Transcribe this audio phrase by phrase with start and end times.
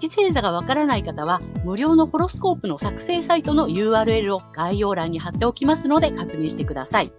[0.00, 7.12] 月星座がわからない方は、無料のホロスコープの作成サイトの URL を概要欄に貼っておきますので確認してください。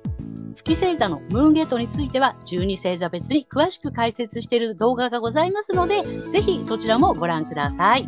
[0.54, 8.08] 月星座のムーンゲートについては、12星座別に詳しく解説している動画がございますので、ぜひそちらもご覧ください。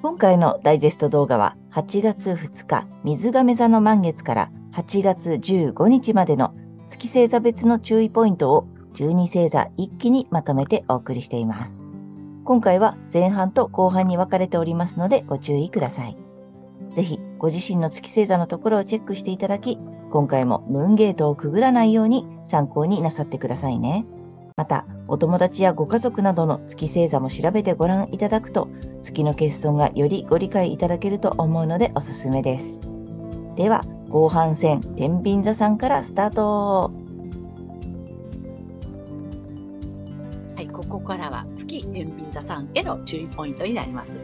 [0.00, 6.54] 今回のダイジェスト動画は、8月2日、水亀座の満月から8月15日までの
[6.88, 11.77] 月星座別の注意ポイントを12星座一気にまとめてお送りしています。
[12.48, 16.16] 今回は前半と後半に分かれておりますのでご注意ください。
[16.94, 19.78] ぜひご自身の月星座のところをチェックしていただき、
[20.10, 24.06] 今回もムーンゲートをくぐらないように参考になさってくださいね。
[24.56, 28.68] また、お友達やご家族などの月星座も調べてご覧いただくと、
[29.02, 32.80] 月の欠損がよりご理解いただけると思うのでおすすめです。
[33.56, 37.07] では、後半戦、天秤座さんからスタート。
[41.08, 44.22] からは月天秤座さんへの注意ポイントになります。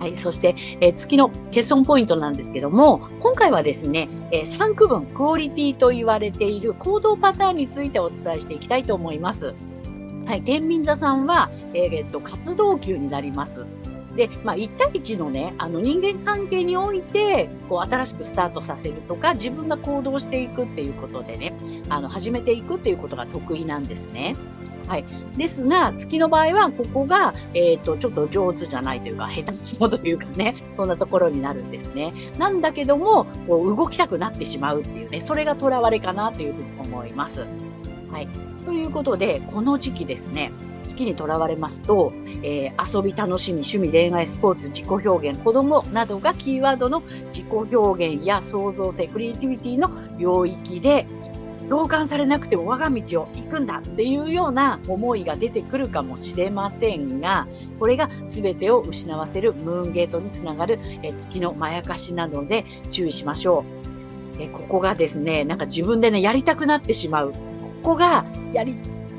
[0.00, 0.16] はい。
[0.16, 9.54] そして、えー、月の欠損ポイントなんですけども、今回はですね、えー、3区分、クオリティと言われている行動パターンについてお伝えしていきたいと思います。
[10.26, 10.42] はい。
[10.42, 13.66] 天秤座さんは、えー、えっと、活動級になります。
[14.16, 21.52] で、まあ、1対1のね、あの人間関係において、こう、新しくスタートさせるとか、自分が行動していくっていうことでね、
[21.90, 24.34] あの、始めていくっていうことが得意なんですね。
[24.90, 25.04] はい。
[25.36, 32.12] ですが、月の場合は、ここが、えっ、ー、と、ちょっと上手じゃないというか、下手くそというかね、そんなところになるんですね。
[32.38, 37.46] なんだけども、こう、動きたくなってしまうっていうね、それが囚われかなというふうに思います。
[38.10, 38.26] はい。
[38.66, 40.50] ということで、この時期ですね、
[40.88, 51.06] 月にとらわれますと、えー、遊び、楽しみ、趣味、恋愛、スポーツ、自己表現、子供などがキーワードの自己表現や創造性、クリエイティビティの領域で、
[51.70, 57.46] 同感されなくても我が道を行くんだっていうような思いが出てくるかもしれませんが、
[57.78, 63.64] これが全てを失わせるムーンゲートにつながるえ月のまやかしなので注意しましょ
[64.38, 64.42] う。
[64.42, 67.32] えここがですね、なんか自分でね、やりたくなってしまう。
[67.32, 67.38] こ
[67.82, 68.76] こがやり、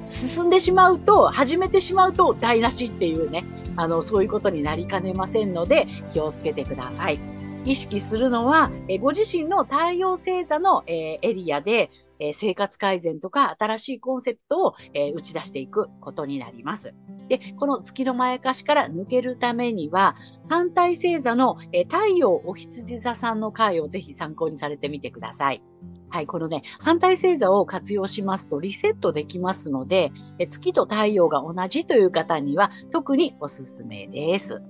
[0.09, 3.45] 進んでしまうと、始めてしまうと台無しっていうね、
[3.77, 7.19] あの、そういうことになりかねませんので、気をつけてください。
[7.63, 11.89] 意識するのは、えご自身の太陽星座の、えエリアで、
[12.21, 16.93] え生活改善とか新しいコンセプトを、え打ち出していくことになります。
[17.27, 20.15] で、この月のまやかしから抜けるためには、
[20.47, 25.63] 反対星座の、え太陽お羊座さんの回をぜひ参考にされてみてください。
[26.09, 34.61] はい、このね、反対星座を活用しますとリセットできますので、え月と太陽が同じという方には特におすすめです。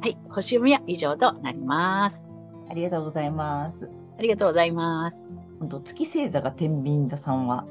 [0.00, 2.30] はい、星読みは以上となります。
[2.68, 3.88] ありがとうございます。
[4.18, 5.47] ありがとうございます。
[5.60, 7.66] 月星座が天秤座さんは、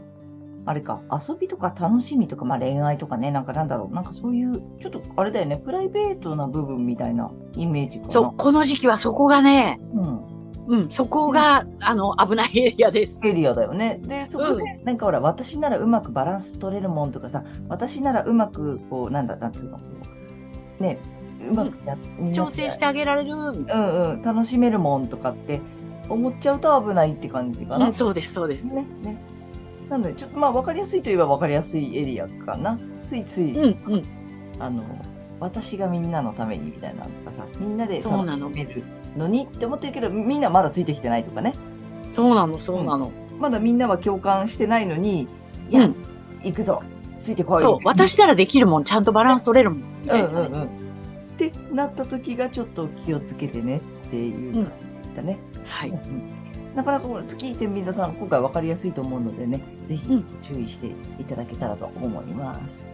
[0.66, 8.12] あれか、遊びとか楽しみとか、まあ、恋愛とかね、なんかなんだろう、なんかそういう、ちょっとあれだよね、プライベートな部分みたいなイメージかな。
[8.12, 10.38] そう、この時期はそこがね、うん。
[10.68, 13.26] うん、そこが、あの、危ないエリアです。
[13.26, 14.02] エリアだよね。
[14.04, 19.80] で、そこで、うん、なんかほら、私ならうまくバランス取れるもんとかさ、私ならうまく、こう、なんだ、なんつうの、
[20.80, 20.98] ね、
[21.50, 23.34] うまくや、うん、調整してあげられる。
[23.34, 23.48] うん
[24.12, 25.62] うん、楽しめるもんとかって、
[26.10, 27.88] 思っちゃうと危ないって感じかな。
[27.88, 28.74] うん、そうです、そうです。
[28.74, 28.86] ね。
[29.04, 29.18] ね
[29.90, 32.78] なので、ちょっとまあ分かりやすいといえば分かりやすいエリアかな。
[33.04, 34.04] ついつい、うんうん、
[34.60, 34.84] あの、
[35.40, 38.84] 私がみんなのためにみたいなとかさ、みんなで楽しめる
[39.16, 41.54] のにって思ってるけど、みんなまだついてきてないとかね。
[42.14, 43.12] そうなの、そうなの。
[43.34, 45.28] うん、まだみんなは共感してないのに、
[45.70, 45.96] いや、うん、
[46.44, 46.82] 行くぞ、
[47.22, 47.62] ついてこい。
[47.62, 49.82] そう、私ならできるもん、ちゃんとバランス取れるもん。
[50.10, 50.64] うんうんうん。
[50.64, 50.68] っ
[51.38, 54.70] てなった時がちょっと気をつけてねっていう感じ
[55.18, 55.38] だね。
[55.66, 55.92] はい。
[56.76, 60.88] なかなかこの月天秤座さん、今回分かりやすいと思うのでね、ぜひ注意して
[61.20, 62.94] いただけたらと思います。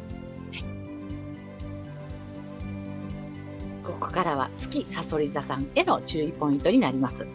[3.84, 7.28] ここからは月さそり座さんへの注意ポイントになります。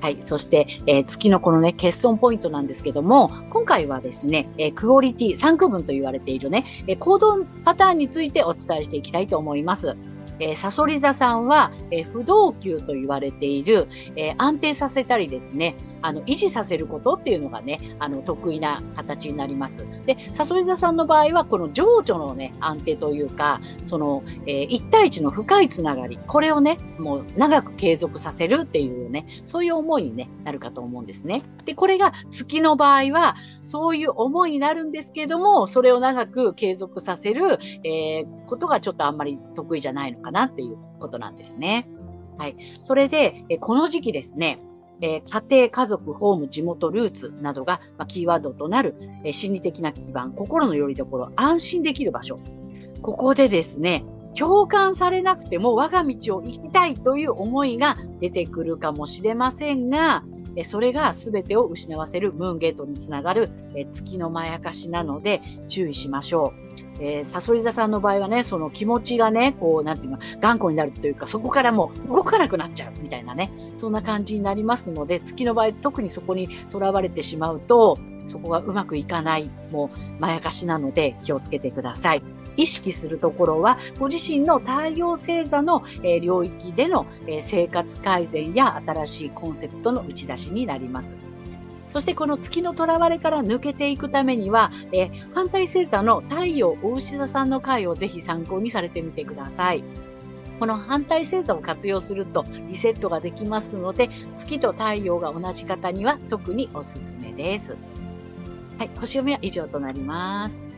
[0.00, 0.16] はい。
[0.20, 9.96] そして、えー、月のこのね、欠損ポイントなんですけども、今回はですね、えー、クオリティ3区分と言われているね、えー、行動パターンについてお伝えしていきたいと思います。
[10.38, 19.86] えー、サソリ座さんは、え、不動級と言われている、え、安定させたりですね、あの、維持させることっていうのがね、あの、得意な形になります。
[20.06, 31.42] で、サソリ座さんの場合は、この情緒のね、安定というか、その、えー、一対一の深いつながり、これをね、もう長く継続させるっていうね、そういう思いに、ね、なるかと思うんですね。
[31.64, 41.88] で、これが月の場合は、そういう思いになるんですけども、それを長く継続させる、えー、ことがちょっとあんまり得意じゃないのかなっていうことなんですね。
[42.38, 42.56] はい。
[42.82, 44.58] それで、えこの時期ですね、
[45.02, 48.94] えー、家庭、家族、ホーム、地元、ルーツなどが、まあ、キーワードとなる、
[49.24, 52.38] えー、心理的な基盤、心の拠り所、安心できる場所。
[53.02, 54.04] ここでですね、
[54.38, 60.24] 共感されなくても我が道を行きたいという思いが出てくるかもしれませんが、
[60.64, 63.50] それが全てを失わせるムーンゲートにつながる
[63.90, 66.62] 月のまやかしなので注意しましょう。
[67.00, 82.22] えー、サソリ座さんの場合はね、その気持ちがね、こう、なんていうの、頑固になるというか、そこからもう動かなくなっちゃうみたいなね、そんな感じになりますので、月の場合、特にそこにとらわれてしまうと、そこがうまくいかない、もう、まやかしなので気をつけてください。
[82.56, 91.16] 意識するところは、ご自身の太陽星座の、え領域での、え生活改善や新しいコンセプトの打ち出しになります。
[91.88, 99.84] そしてこの月の囚われから抜けていくためには、え反対星座の太陽大牛座さんの回をぜひ参考にされてみてください。
[100.58, 107.76] この反対星座を活用するとリセットができますので、月と太陽が同じ方には特におすすめです。
[108.78, 110.71] はい、星読みは以上となります。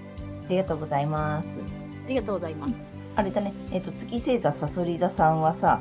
[0.47, 1.59] ありがとうございます。
[2.05, 2.85] ありがとうございます。
[3.17, 5.81] あれだね、えっ、ー、と、月星座さそり座さんはさ、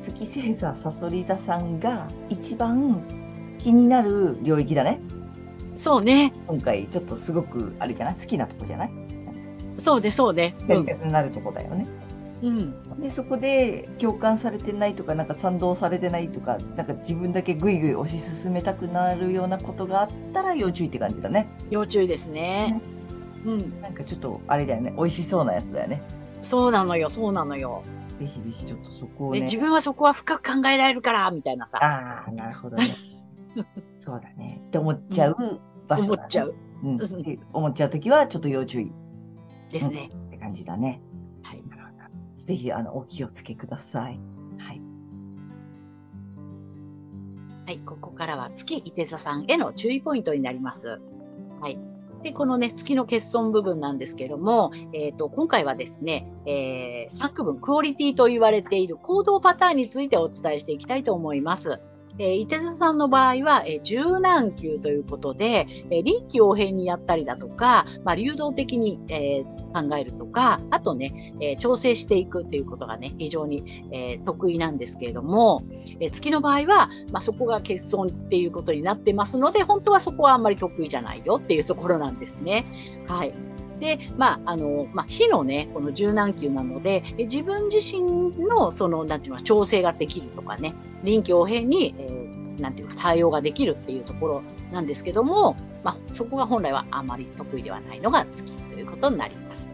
[0.00, 3.02] 月星座さそり座さんが一番
[3.58, 5.00] 気になる領域だね。
[5.74, 6.32] そうね。
[6.46, 8.14] 今回ちょっとすごくあれじゃない？
[8.14, 8.90] 好きなとこじゃない？
[9.78, 10.54] そうでそうね。
[10.66, 11.86] やりたくなるとこだよね。
[12.42, 21.48] うん、でそこで共感されてないとかなんか賛同されてないとかなんか自分だけぐいぐい推し進めたくなるようなことがあったら要注意って感じだね。
[21.70, 22.80] 要注意ですね。
[22.80, 22.80] ね
[23.46, 24.92] うん、なんかちょっとあれだよね。
[24.96, 26.02] 美味しそうなやつだよね。
[26.42, 27.82] そうなのよそうなのよ。
[28.18, 29.40] ぜひぜひちょっとそこをね。
[29.40, 31.78] 自分はそこは深く考えられるからみたいなさ。
[31.82, 32.88] ああなるほどね。
[34.00, 34.60] そうだね。
[34.66, 36.98] って思っちゃう場所、ね、思っちゃう、うん、
[37.52, 38.92] 思っちゃう時はちょっと要注意。
[39.70, 41.00] ですね、うん、って感じだね。
[41.42, 41.62] はい。
[42.46, 44.20] ぜひあのお気をつけください。
[44.58, 44.80] はい。
[47.66, 51.00] はい、ここからは月伊手座さんへの注意ポイントになります。
[51.60, 51.76] はい。
[52.26, 61.80] で、このね、月の欠損部分なんですけども、えっ、ー、と、今回はですね、えー、作文、クオリティと言われている行動パターンについてお伝えしていきたいと思います。
[62.18, 75.62] えー、伊手座さんの場合は、えー、柔軟球ということで、えー、臨機応変にやったりだとか、まあ、流動的に、えー、考えるとか、あとね、えー、調整していくっていうことがね、非常に、えー、得意なんですけれども、
[76.00, 82.66] えー、月の場合は、まあ、そこが欠損っていうことになってますので、本当はそこはあんまり得意じゃないよっていうところなんですね。
[83.06, 83.34] はい。
[83.80, 94.42] で、まあ、あの、まあ、火のね、この柔軟球なので、自分自身の、その、なんていうの、調整ができるとかね、臨機応変に、えー、なんていうか、対応ができるっていうところ
[94.72, 99.70] なんですけども、まあ、そこが本来はあまり得意ではないのが月ということになります。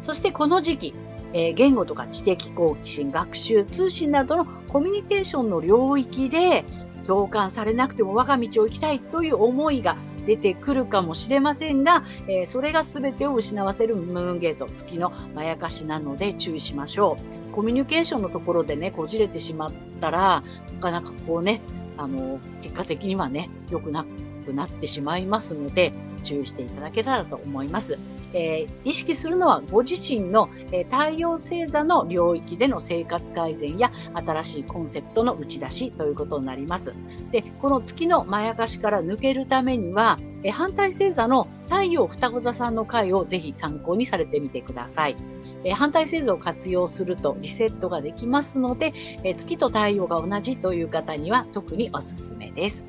[0.00, 0.94] そしてこの時期、
[1.32, 6.64] えー、言語とか知的好奇心、学習、通信などのコミュニケーションの領域で
[7.06, 9.96] 共感されなくても我が道を行きたいという思いが
[10.26, 17.16] 出てくるかもしれませんが、えー、それが全てを失わせるムーンゲート、月のまやかしなので注意しましょ
[17.50, 17.52] う。
[17.54, 20.42] コミュニケーションのところでね、こじれてしまったら、
[20.74, 21.60] なかなかこうね、
[21.96, 24.04] あの、結果的にはね、良くな
[24.44, 25.92] くなってしまいますので、
[26.22, 27.98] 注意していただけたらと思います。
[28.32, 36.94] えー、意識するのはご自身の、え、太陽星座の領域での生活改善や新しいコンセプトの打ち出しということになります。
[37.30, 45.16] で、この月のまやかしから抜けるためには、え、反対星座の太陽双子座さんの回をぜひ参考にされてみてください。
[45.64, 48.92] え反対星座を活用するとリセットができますので、
[49.24, 52.86] え月と太陽が同じという方には特におすすめです。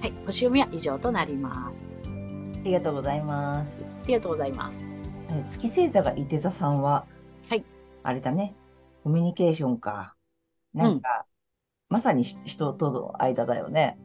[0.00, 2.01] はい、星読みは以上となります。
[2.62, 3.80] ありがとうございます。
[4.04, 4.84] ありがとうございます。
[5.48, 7.06] 月星座が伊手座さんは、
[7.48, 7.64] はい。
[8.04, 8.54] あれだね。
[9.02, 10.14] コミュニケーションか。
[10.72, 11.26] なんか、
[11.90, 13.98] うん、まさに人との間だよね。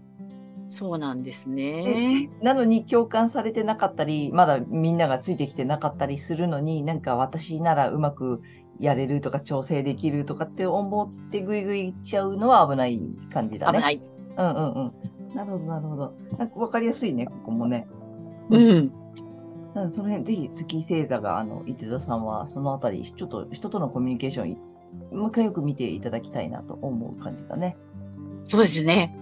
[0.72, 2.32] そうなんですね。
[2.42, 8.42] なのに共感されてなかったり、まだみんながついてきてなかったりするのに、なんか私ならうまく
[8.80, 13.00] やれるとか調整できるとかって思ってぐいぐいいっちゃうのは危ない
[13.32, 13.78] 感じだね。
[13.78, 14.02] 危ない。
[14.38, 14.80] うんうんう
[15.34, 15.36] ん。
[15.36, 16.14] なるほどなるほど。
[16.38, 17.88] なんか分かりやすいね、ここもね。
[18.50, 18.92] うん。
[19.92, 24.58] その辺、ぜひ月星座が、あの、伊手座さんは、そのあたり、ちょっと人とのコミュニケーション、
[25.16, 27.78] もう一回よく見ていただきたいなと思う感じだね。
[28.46, 29.16] そうですね。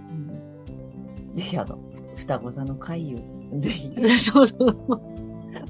[1.33, 1.77] ぜひあの、
[2.17, 4.87] 双子座の会を、ぜひ、そうそう。
[4.87, 4.99] ま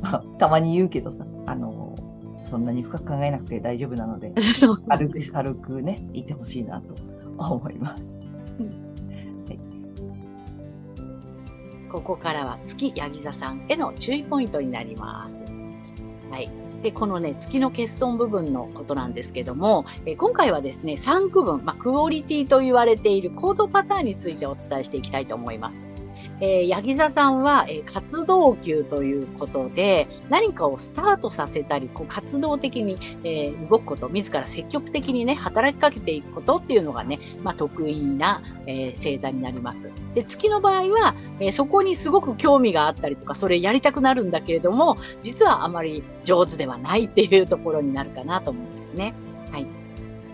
[0.22, 1.96] あたまに言うけどさ、あの、
[2.44, 4.32] そんなに深く考えなくて大丈夫なので、
[4.88, 5.20] 軽く。
[5.32, 6.94] 軽くね、言ってほしいなと
[7.38, 8.20] 思います。
[11.96, 15.46] ここからは月ヤギ座さんへの注意ポイントになります。
[16.30, 16.52] はい。
[16.84, 25.86] で、このね、月の欠損部分のことなんですけども、え今回はですね、3区分、まあ、クオリティと言われている行動パターンについてお伝えしていきたいと思います。
[26.42, 39.92] えー、ヤギ座さんは、えー活動級ということで、何かをスタートさせたり、こう活動的に、えー動くこと、自ら積極的にね、働きかけていくことっていうのがね、まあ、得意な、え星座になります。
[40.14, 49.14] で、月の場合は、えそこにすごく興味があったりとか、それやりたくなるんだけれども、実はあまり上手ではないっていうところになるかなと思うんですね。
[49.52, 49.85] はい。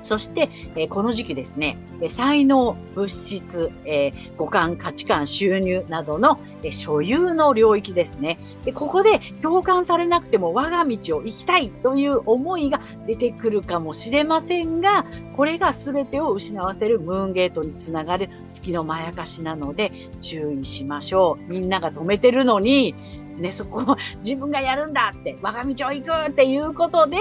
[0.04, 8.40] そして、えこの時期ですね、え才能、物質、え五感、価値観、収入などの、え所有の領域ですね。
[8.66, 15.06] で、ここで共感されなくても我が道を行きたいという思いが出てくるかもしれませんが、
[15.36, 21.52] これが全てを失わせるムーンゲートにつながる月のまやかしなので注意しましょう。
[21.52, 22.96] みんなが止めてるのに、
[23.38, 27.18] ね、そこを 自分がやるんだって、我が道を行くっていうことで、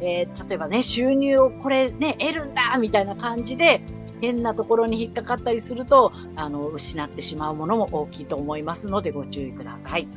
[0.00, 3.82] えー例えばね、収入をこれね、得るんだみたいな感じで、
[4.20, 10.08] 変なところに引っかかったりすると、あの、失ってしまうものも大きいと思いますのでご注意ください。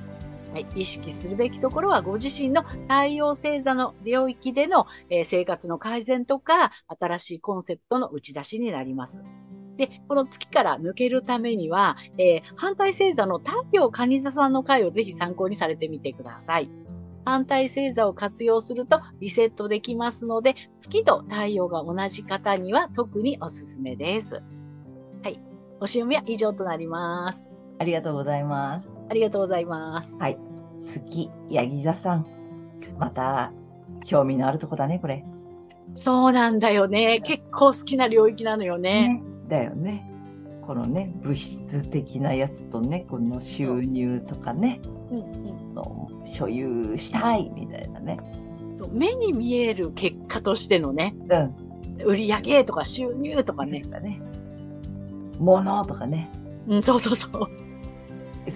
[0.53, 9.23] はい、意識するべきところはご自身の太陽星座の領域での、えー生活の改善とか、新しいコンセプトの打ち出しになります。
[9.79, 16.69] で、この月から抜けるためには、えー反対星座の太陽蟹座さんの回をぜひ参考にされてみてください。
[17.25, 24.43] 反対星座を活用するとリセットできますので、月と太陽が同じ方には特におすすめです。
[25.23, 25.39] はい。
[25.79, 27.53] おし読みは以上となります。
[27.79, 28.93] ありがとうございます。
[29.09, 30.17] ありがとうございます。
[30.81, 32.25] 月、ヤギ座さん。
[32.97, 33.53] また、
[34.03, 35.23] 興味のあるとこだね、これ。
[35.93, 37.21] そうなんだよね。
[37.21, 39.23] 結構好きな領域なのよね。
[39.49, 40.09] だよね。
[40.61, 44.79] このね、物質的なやつとね、この収入とかね、
[45.11, 48.19] うんうんの所有したいみたいなね。
[48.75, 52.05] そう目に見える結果としてのね、うん。
[52.05, 53.81] 売り上げとか収入とかね。
[53.81, 54.21] とかね。
[55.39, 56.29] 物とかね。
[56.67, 57.31] うん、そうそうそう。
[57.31, 57.47] 好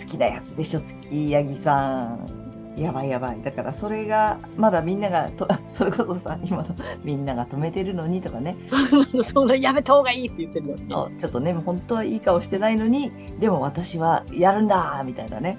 [0.09, 2.42] きなやつでしょ、月、ヤギさん。
[2.77, 3.41] やばいやばい。
[3.43, 6.65] だからそれが、まだみんながと、 それこそさ、今の
[7.03, 8.57] みんなが止めてるのにとかね。
[8.65, 15.57] そうなの、 そんなやめた方がいいって言ってるのうちょっとね、本当はいい顔してないのに、でも私はやるんだみたいなね。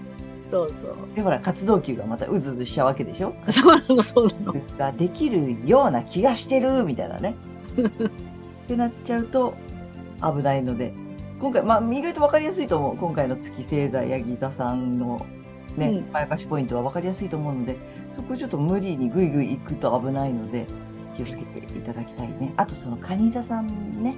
[0.50, 0.94] そうそう。
[1.14, 4.54] で、ほら、活動球がまたうずうずしちゃうわけでしょそうなの、そうなの。
[4.78, 7.36] ができるような気がしてるみたいなね。
[8.64, 9.54] ってなっちゃうと
[10.20, 10.92] 危ないので、
[11.40, 12.96] 今回、まあ、意外と分かりやすいと思う。
[12.96, 15.24] 今回の月星座、ヤギ座さんの
[15.76, 17.76] ね、うやかしポイントは分かりやすいと思うので、
[18.10, 20.66] そこちょっと無理にぐいぐい行くと危ないので、
[21.16, 22.54] 気をつけていただきたいね。
[22.56, 24.16] あと、その、蟹座さんね。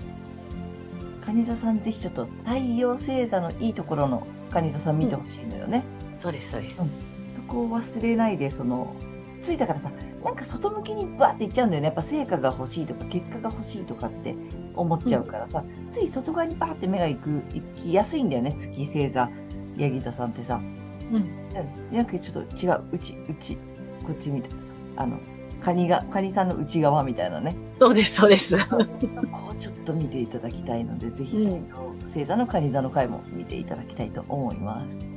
[1.23, 5.85] 蟹座さん、ぜひちょっと太陽星座のいいところの蟹座さん見てほしいのよね。
[6.19, 6.83] そうです、そうです。
[6.83, 8.97] うんそこを忘れないで、その、
[9.43, 9.93] ついたからさ、
[10.25, 11.87] なんか外向きにバーっていっちゃうんだよね。
[11.87, 14.35] やっぱ成果が欲しいとか、結果が欲しいとかって
[14.75, 18.53] 思っちゃうからさ、つい外側にバーって目が行く、行きやすいんだよね。
[18.53, 19.31] 月星座、
[19.77, 20.61] ヤギ座さんってさ。
[21.11, 21.17] うん。
[21.17, 21.97] うん。
[21.97, 23.57] なんかちょっと違う、うち、うち、
[24.05, 24.73] こっちみたいなさ。
[24.97, 25.21] あの、
[25.61, 27.57] カニが、カニさんの内側みたいなね。
[27.79, 28.57] そうです、そうです。
[29.09, 31.69] そこをちょっと見ていただきたいので、ぜひ、うん
[32.07, 35.11] 星座のカニ座の回も見ていただきたいと思います。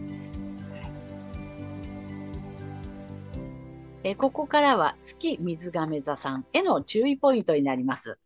[4.04, 8.20] えーここからは月水亀座さんへの注意ポイントになります。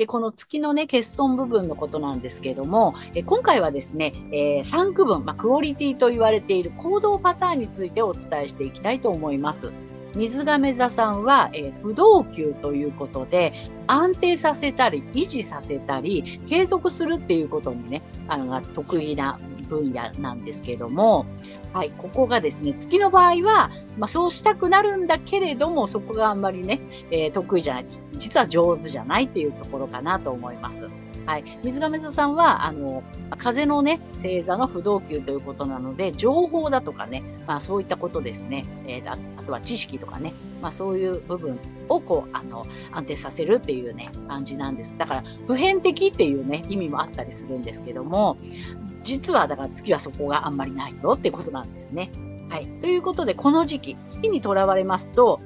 [0.00, 9.70] で、この月のね、欠損部分のことなんですけども、え今回はですね、え3区分、まあ、クオリティと言われている行動パターンについてお伝えしていきたいと思います。
[10.16, 13.52] 水亀座さんは、えー不動級ということで、
[13.88, 19.38] 安定させたり、維持させたり、継続するっていうことにね、あの、得意な
[19.70, 21.24] 分野なんですけれども、
[21.72, 27.86] はい、ここがですね、月の場合は、まあそうしたくなるんだけれども、そこがあんまりね、えー得意じゃない、
[28.18, 30.90] 実は上手じゃないっていうところかなと思います。
[31.26, 31.44] はい。
[31.62, 33.04] 水亀座さんは、あの、
[33.38, 38.64] 風のね、星座の不動級ということなので、情報だとかね、まあそういったことですね。
[38.86, 44.94] えーあとは知識とかね、まあそういう部分をこう、あの、安定させるっていうね、感じなんです。
[44.98, 48.36] だから、普遍的っていうね、意味もあったりするんですけども、
[49.02, 52.10] 実はだから月はそこがあんまりないよってことなんですね。
[52.48, 52.66] はい。
[52.80, 55.40] ということで、この時期、月にとらわれますと、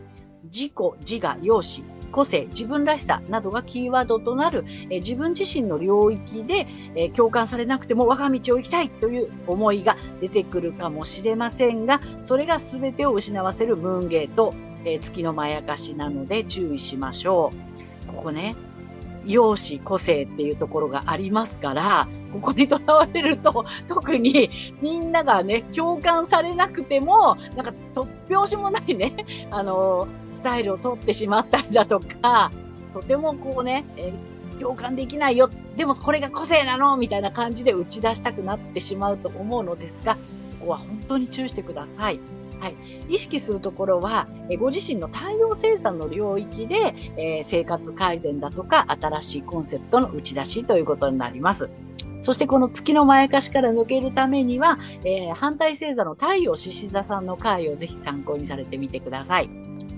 [0.45, 14.55] 自己、自我、容姿、個性、自分らしさなどがキーワードとなる、え自分自身の領域で、え共感されなくても我が道を行きたいという思いが出てくるかもしれませんが、それが全てを失わせるムーンゲート、
[14.85, 17.51] えー月のまやかしなので注意しましょ
[18.09, 18.13] う。
[18.13, 18.55] ここね、
[19.27, 24.51] 容姿、個性っていうところがありますから、ここにとらわれると、特に
[24.83, 32.51] みんながね、共感されなくても、なんか突拍子もないね、あの、スタイルを取ってしまったりだとか、
[32.93, 35.51] とてもこうね、えー共感できないよ。
[35.77, 40.15] でもこれが個性なのみたいな感じで打ち出したくなってしまうと思うのですが、
[40.61, 42.21] ここは本当に注意してください。
[42.65, 42.77] はい。
[43.11, 51.71] 意識するところは、えご自身の太陽星座の領域で、えー生活改善だとか、新しいコンセプトの打ち出しということになります。
[52.21, 59.51] そしてこの月のまやかしから抜けるためには、えー反対星座の太陽獅子座さんの回をぜひ参考にされてみてください。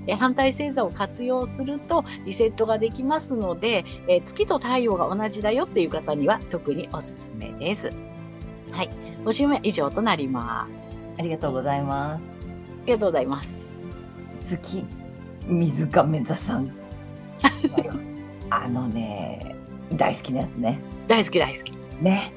[0.08, 7.92] え反対星座を活用するとリセットができますので、えー月と太陽が同じだよっていう方には特におすすめです。
[8.73, 8.90] はい。
[9.25, 10.82] おしめ以上となります。
[11.18, 12.36] ありがとうございます。
[12.87, 13.76] ありがとうございます。
[14.43, 14.85] 月、
[15.49, 16.71] 水亀座さん。
[18.49, 19.57] あのね、
[19.95, 20.78] 大好きなやつね。
[21.09, 21.73] 大好き大好き。
[22.00, 22.33] ね。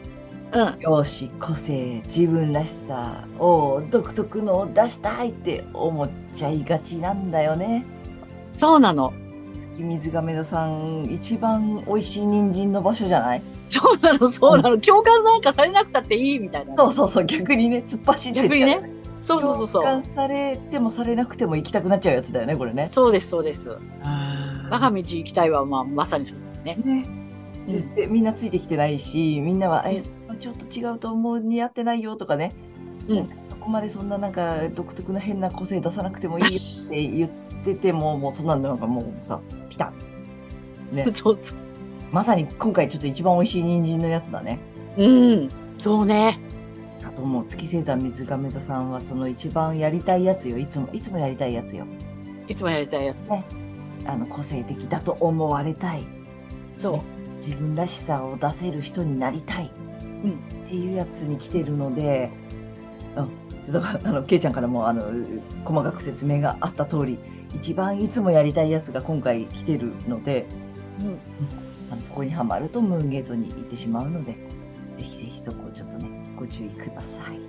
[0.52, 0.76] うん。
[0.80, 7.86] 容姿、個性、自分らしさを独特のを出したいって思っちゃいがちなんだよね。
[8.54, 9.14] そうなの。
[9.60, 13.42] 月水亀座さん、一番美味しい人参の場所じゃない？
[13.70, 14.80] そうなの、そうなの。
[14.80, 16.76] 共感なんかされなくたっていいみたいなね。
[16.76, 18.89] そうそうそう、逆にね、突っ走って逆にね。
[19.20, 19.84] そうそうそうそう。
[19.84, 22.88] 共感されてもされなくても行きたくなっちゃうやつだよね、これね。
[22.88, 23.78] そうです、そうです。
[24.04, 26.82] あ我が道行きたいは、まあ、まさにそうだね。
[26.84, 27.06] ね。
[27.68, 32.54] うんでみんなついてきてないし、みんなは、うんえ、ちょっと違うと思う、似合ってないよとかね。
[33.08, 37.30] うんそこまでそんななんか独特な変な個性出さなくてもいいよって言っ
[37.64, 39.92] てても、もうそんなのなんかもうさ、ピタ
[40.92, 40.96] ッ。
[40.96, 41.12] ね。
[41.12, 41.58] そうそう。
[42.12, 44.60] まさに今回ちょっと一番美味しい人参のやつだね。
[44.98, 45.50] うん。
[45.78, 46.40] そうね。
[47.20, 47.46] かと思う。
[47.46, 50.58] 月星座水亀座さんはその一番やりたいやつよ。
[50.58, 51.86] いつも、いつもやりたいやつよ。
[52.48, 53.30] いつもやりたいやつ。
[54.06, 56.08] あの、個性的だと思われたい。
[56.78, 57.00] そう。
[57.46, 59.72] 自分らしさを出せる人になりたい。
[60.24, 62.30] うんっていうやつに来てるので、
[63.16, 63.26] うん、
[63.66, 65.04] ちょっとあの、けいちゃんからもあの、
[65.66, 67.20] 細かく説明があった通り、
[67.56, 70.46] 一番いつもやりたいやつが今回来てるので、
[71.02, 71.20] うん。
[71.92, 74.36] あのそこにはまるとムーンゲートに行ってしまうので、
[74.96, 75.69] ぜひぜひそこ
[76.40, 77.40] ご注意ください。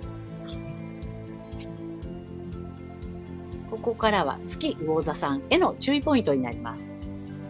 [3.69, 6.93] ここからは月魚座さんへの注意ポイントになります。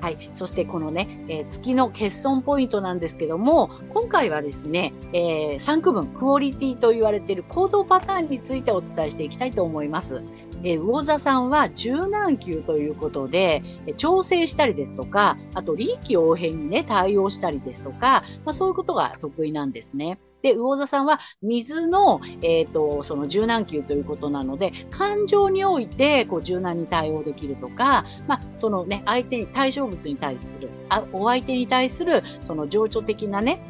[0.02, 0.30] はい。
[0.36, 10.24] そしてこのね、えー月の欠損ポイントなんですけども、今回はですね、え3区分、クオリティと言われている行動パターンについてお伝えしていきたいと思います。
[10.64, 20.20] え魚座さんは柔軟球ということで、え調整したりですとか、あと臨機応変にね、対応したりですとか、まあそういうことが得意なんですね。
[20.42, 33.62] で、魚座さんは水の、えっ、と、その柔軟球ということなので、感情において、こう、柔軟に対応できるとか、まあ、そのね、相手に、対象物に対する、あお相手に対する、その情緒的なね、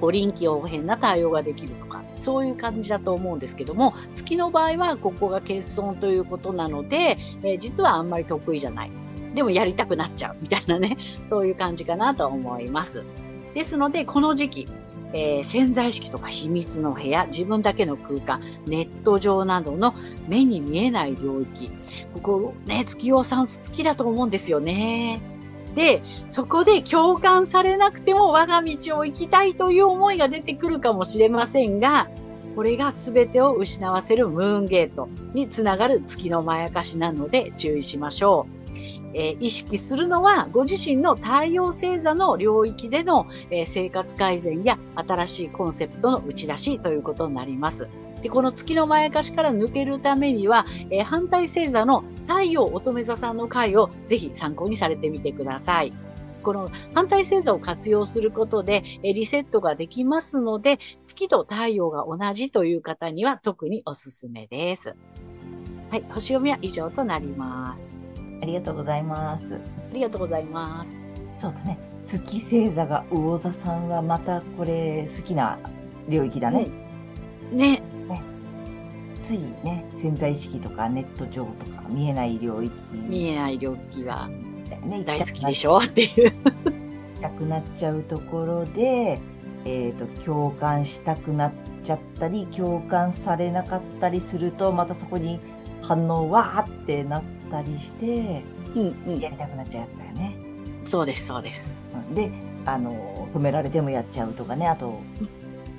[0.00, 8.90] こう臨機応変な対応ができるとか、そういう感じだと思うんですけども、月の場合はここが欠損ということなので、えー実はあんまり得意じゃない。
[9.34, 13.04] でもやりたくなっちゃうみたいなね、 そういう感じかなと思います。
[13.54, 14.68] ですので、この時期、
[15.12, 19.94] えー潜在意識とか秘密の部屋、自分だけの空間、ネット上などの
[20.28, 21.70] 目に見えない領域。
[22.14, 25.35] ここね、月夜さん好きだと思うんですよね。
[25.76, 32.08] で、そこで共感されなくても我が道を行きたいという思いが出てくるかもしれませんが、
[32.56, 38.56] これが全てを失わせるムーンゲートにつながる月のまやかしなので注意しましょう。
[39.12, 47.88] えー意識するのはご自身の太陽星座の領域での、えー生活改善や新しいコンセプトの打ち出しということになります。
[48.26, 55.92] でこの月のまやかしから抜けるためには、えー反対星座の太陽乙女座さんの回をぜひ参考にされてみてください。
[56.42, 64.96] この反対星座を活用することで、えーリセットができますので、月と太陽が同じという方には特におすすめです。
[65.90, 68.00] はい、星読みは以上となります。
[68.42, 69.54] ありがとうございます。
[69.54, 69.58] あ
[69.94, 71.00] りがとうございます。
[71.28, 71.78] そうだね。
[72.02, 75.60] 月星座が魚座さんはまたこれ好きな
[76.08, 76.66] 領域だね。
[77.52, 77.82] ね、
[79.26, 84.28] ついね、潜在意識とかネット上とか見えない領域見えない領域が
[84.84, 85.78] ね、大好きでしょ？
[85.78, 86.30] っていう。
[86.30, 86.40] 行
[87.16, 89.18] きたくなっちゃうところで、
[89.64, 95.40] えっ、と、共感したくなっちゃったり、共感されなかったりすると、またそこに
[95.82, 98.42] 反応わーってなったりして、
[98.76, 100.36] うんうんやりたくなっちゃうやつだよね。
[100.84, 101.84] そうです、そうです。
[102.08, 102.30] うんで、
[102.64, 105.00] あの、止められてもやっちゃうとかね、あと、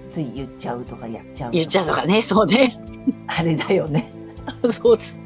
[0.09, 2.73] つい言っちゃうとかやっちゃう言っちゃうとかね、そうね。
[3.27, 4.11] あれだよね。
[4.71, 5.21] そうです。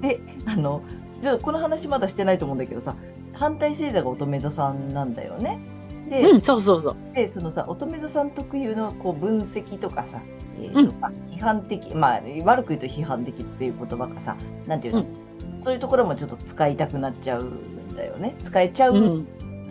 [0.00, 0.82] で、あの、
[1.22, 2.96] じゃあこの話まだしてないと思うんだけどさ、
[3.34, 5.58] 反対星座が乙女座さんなんだよね。
[6.08, 6.96] で、うん、そうそうそう。
[7.14, 10.20] でそのさ乙女座さん特有のこう分析とかさ、
[10.58, 15.06] えーうんあ批判的まあ悪く言うと批判的っていう言葉がさなんていうの、
[15.58, 19.26] そういうところもちょっと使いたくなっちゃうんだよね使えちゃう。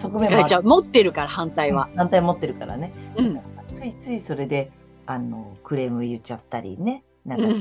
[0.08, 0.64] うん側面もある、使えちゃう。
[0.64, 1.90] 持ってるから、反対は。
[1.96, 3.42] 反対持ってるからね、うん。
[3.74, 4.72] ついついそれで
[5.06, 7.04] あのクレーム言っちゃったりね。
[7.26, 7.56] なんか、うん。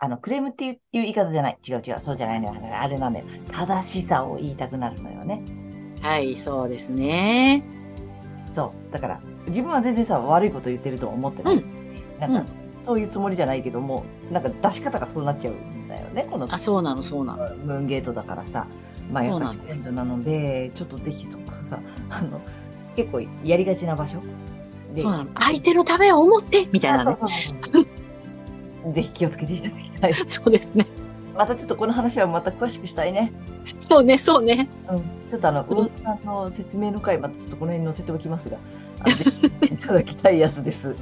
[0.00, 1.58] あのクレームっていう言い方じゃない。
[1.66, 2.60] 違う違うそうじゃないのよ。
[2.72, 3.26] あれなんだよ。
[3.50, 5.42] 正しさを言いたくなるのよね。
[6.00, 7.64] はい、そうですね。
[8.52, 8.92] そう。
[8.92, 11.58] だから自分は全然さ悪いこと言ってるとは思ってない。
[11.58, 11.64] し、
[12.20, 17.54] なんか、そういうつもりじゃないけどもなんか出し方がそうなっちゃうんだよねこのあ、そうなの、そうなの。
[17.56, 18.66] ムーンゲートだからさ
[19.10, 19.54] まあやっぱそ
[19.90, 22.40] うなのでちょっとぜひそこさ あの
[22.96, 24.20] 結構やりがちな場所
[24.94, 25.26] でそうなの。
[25.34, 27.10] 相手のためを思って、みたいなね。
[27.12, 30.86] あそうそうそうぜひ気をつけていただきたい そうですね。
[31.36, 33.32] またちょっとこの話はまた詳しくしたいね
[33.78, 34.68] そうね、そうね。
[34.90, 38.56] うん、ちょっとあの、うん魚津さんの説明の回、またちょっとこの辺に載せておきますが、
[39.62, 40.96] いただきたいやつです。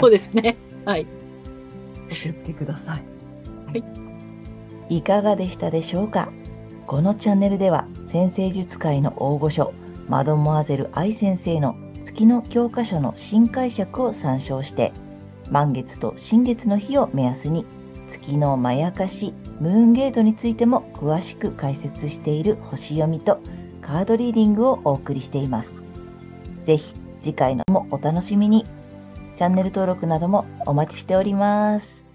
[0.00, 0.56] そうですね。
[0.84, 1.06] はい。
[2.10, 3.02] お気をつけください。
[3.66, 3.74] は
[4.88, 4.96] い。
[4.96, 6.30] いかがでしたでしょうか？
[6.86, 9.74] このチャンネルでは、先生術界の大御所、
[10.08, 14.92] マドモアゼル愛先生の月の教科書の新解釈を参照して、
[15.50, 17.66] 満月と新月の日を目安に、
[18.06, 23.40] 月のまやかし、ムーンゲートについても詳しく解説している星読みと
[23.82, 25.82] カードリーディングをお送りしています。
[26.62, 28.64] ぜひ次回のもお楽しみに。
[29.34, 32.05] チャンネル登録などもお待ちしております。